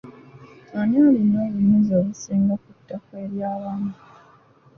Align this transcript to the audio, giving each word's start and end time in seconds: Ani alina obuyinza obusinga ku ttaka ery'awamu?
Ani 0.79 0.97
alina 1.07 1.37
obuyinza 1.47 1.93
obusinga 2.01 2.53
ku 2.63 2.69
ttaka 2.77 3.13
ery'awamu? 3.25 3.91